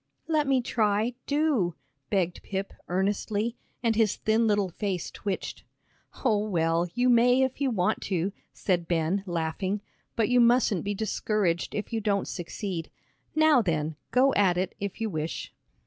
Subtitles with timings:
[0.27, 1.75] "Let me try, do,"
[2.09, 5.63] begged Pip, earnestly, and his thin little face twitched.
[6.25, 9.79] "Oh, well, you may if you want to," said Ben, laughing;
[10.15, 12.89] "but you mustn't be discouraged if you don't succeed.
[13.35, 15.53] Now then, go at it if you wish."